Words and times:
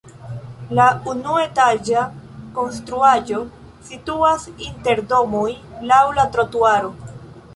La 0.77 0.85
unuetaĝa 1.11 2.05
konstruaĵo 2.55 3.41
situas 3.89 4.47
inter 4.69 5.03
domoj 5.13 5.45
laŭ 5.91 6.01
la 6.21 6.27
trotuaro. 6.37 6.91